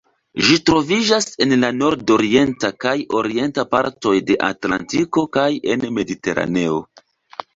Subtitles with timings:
[0.45, 6.81] Ĝi troviĝas en la nordorienta kaj orienta partoj de Atlantiko kaj en Mediteraneo.